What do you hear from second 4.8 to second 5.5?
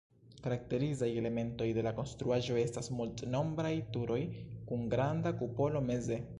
granda